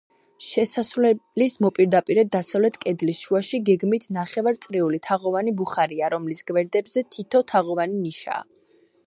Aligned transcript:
შესასვლელის 0.43 1.57
მოპირდაპირედ, 1.65 2.31
დასავლეთ 2.35 2.79
კედლის 2.85 3.19
შუაში, 3.27 3.61
გეგმით 3.69 4.09
ნახევარწრიული, 4.17 5.01
თაღოვანი 5.11 5.55
ბუხარია, 5.61 6.11
რომლის 6.17 6.45
გვერდებზე 6.51 7.07
თითო 7.19 7.45
თაღოვანი 7.55 8.03
ნიშაა. 8.09 8.45